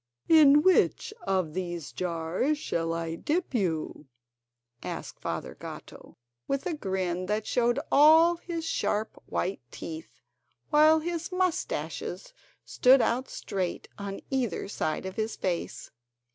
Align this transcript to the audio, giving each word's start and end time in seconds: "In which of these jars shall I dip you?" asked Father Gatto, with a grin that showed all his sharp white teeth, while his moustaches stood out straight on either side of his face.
"In 0.29 0.63
which 0.63 1.13
of 1.27 1.53
these 1.53 1.91
jars 1.91 2.57
shall 2.57 2.91
I 2.91 3.13
dip 3.13 3.53
you?" 3.53 4.07
asked 4.81 5.19
Father 5.19 5.53
Gatto, 5.53 6.17
with 6.47 6.65
a 6.65 6.73
grin 6.73 7.27
that 7.27 7.45
showed 7.45 7.79
all 7.91 8.37
his 8.37 8.65
sharp 8.65 9.21
white 9.27 9.61
teeth, 9.69 10.19
while 10.71 11.01
his 11.01 11.31
moustaches 11.31 12.33
stood 12.65 12.99
out 12.99 13.29
straight 13.29 13.89
on 13.99 14.21
either 14.31 14.67
side 14.67 15.05
of 15.05 15.17
his 15.17 15.35
face. 15.35 15.91